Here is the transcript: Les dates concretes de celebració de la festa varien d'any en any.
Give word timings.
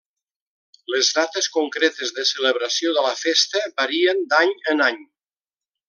Les 0.93 1.09
dates 1.17 1.49
concretes 1.57 2.13
de 2.21 2.25
celebració 2.31 2.95
de 2.97 3.05
la 3.09 3.13
festa 3.21 3.65
varien 3.83 4.27
d'any 4.35 4.59
en 4.75 4.87
any. 4.91 5.03